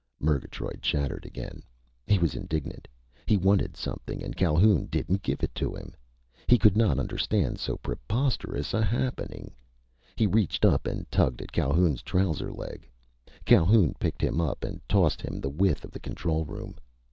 [0.19, 1.61] Murgatroyd chattered again.
[2.07, 2.87] He was indignant.
[3.27, 5.95] He wanted something and Calhoun didn't give it to him.
[6.47, 9.53] He could not understand so preposterous a happening.
[10.15, 12.89] He reached up and tugged at Calhoun's trouser leg.
[13.45, 16.77] Calhoun picked him up and tossed him the width of the control room.